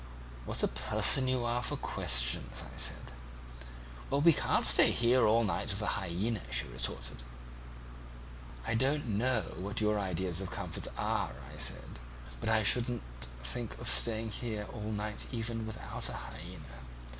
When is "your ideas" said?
9.79-10.41